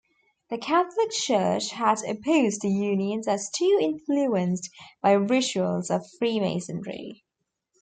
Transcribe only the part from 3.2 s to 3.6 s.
as